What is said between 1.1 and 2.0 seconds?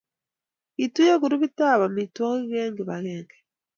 grupit emg